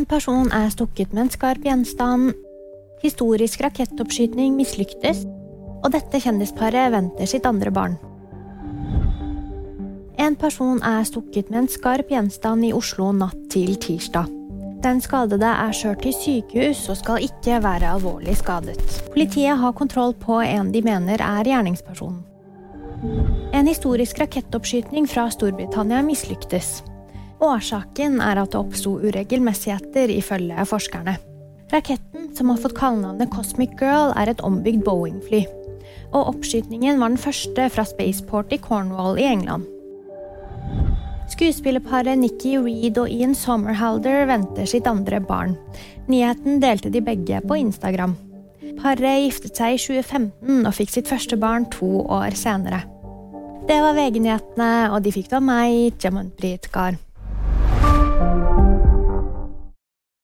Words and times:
En 0.00 0.06
person 0.08 0.46
er 0.56 0.70
stukket 0.72 1.10
med 1.12 1.26
en 1.26 1.28
skarp 1.28 1.66
gjenstand. 1.66 2.30
Historisk 3.02 3.60
rakettoppskyting 3.60 4.54
mislyktes. 4.56 5.26
Og 5.84 5.92
dette 5.92 6.22
kjendisparet 6.24 6.88
venter 6.94 7.28
sitt 7.28 7.44
andre 7.44 7.68
barn. 7.68 7.98
En 10.16 10.38
person 10.40 10.80
er 10.80 11.04
stukket 11.04 11.52
med 11.52 11.66
en 11.66 11.68
skarp 11.68 12.08
gjenstand 12.08 12.64
i 12.64 12.72
Oslo 12.72 13.10
natt 13.12 13.36
til 13.52 13.76
tirsdag. 13.76 14.32
Den 14.80 15.04
skadede 15.04 15.52
er 15.52 15.76
kjørt 15.76 16.00
til 16.06 16.16
sykehus 16.16 16.86
og 16.88 16.96
skal 17.02 17.26
ikke 17.28 17.60
være 17.60 17.92
alvorlig 17.98 18.38
skadet. 18.40 18.80
Politiet 19.12 19.60
har 19.60 19.76
kontroll 19.76 20.16
på 20.16 20.40
en 20.40 20.72
de 20.72 20.80
mener 20.80 21.20
er 21.20 21.44
gjerningspersonen. 21.44 22.22
En 23.52 23.68
historisk 23.68 24.24
rakettoppskyting 24.24 25.12
fra 25.12 25.28
Storbritannia 25.28 26.00
mislyktes. 26.08 26.78
Årsaken 27.40 28.20
er 28.20 28.36
at 28.36 28.52
det 28.52 28.60
oppsto 28.60 28.98
uregelmessigheter, 29.00 30.12
ifølge 30.12 30.64
forskerne. 30.68 31.16
Raketten, 31.72 32.36
som 32.36 32.50
har 32.50 32.58
fått 32.60 32.76
kallenavnet 32.76 33.30
Cosmic 33.32 33.70
Girl, 33.80 34.12
er 34.18 34.28
et 34.28 34.42
ombygd 34.44 34.84
Boeing-fly. 34.84 35.46
Og 36.12 36.34
oppskytingen 36.34 37.00
var 37.00 37.08
den 37.12 37.20
første 37.20 37.68
fra 37.70 37.84
Spaceport 37.86 38.52
i 38.52 38.58
Cornwall 38.58 39.18
i 39.18 39.28
England. 39.30 39.64
Skuespillerparet 41.30 42.18
Nikki 42.18 42.58
Reed 42.58 42.98
og 42.98 43.08
Ian 43.08 43.34
Sommerhalder 43.38 44.26
venter 44.26 44.66
sitt 44.66 44.86
andre 44.90 45.20
barn. 45.22 45.54
Nyheten 46.10 46.60
delte 46.60 46.90
de 46.90 47.00
begge 47.00 47.40
på 47.46 47.54
Instagram. 47.56 48.16
Paret 48.82 49.22
giftet 49.24 49.56
seg 49.56 49.76
i 49.76 49.80
2015 49.80 50.66
og 50.66 50.74
fikk 50.74 50.90
sitt 50.90 51.08
første 51.08 51.38
barn 51.40 51.68
to 51.70 52.02
år 52.02 52.34
senere. 52.34 52.82
Det 53.70 53.78
var 53.78 53.94
VG-nyhetene, 53.94 54.90
og 54.90 55.04
de 55.04 55.12
fikk 55.14 55.30
det 55.30 55.38
av 55.38 55.46
meg, 55.46 55.94
Thank 58.20 58.58
you. 58.58 58.79